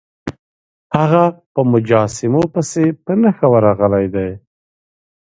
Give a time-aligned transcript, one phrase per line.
[0.97, 1.23] هغه
[1.53, 4.29] په مجسمو پسې په نښه ورغلی دی.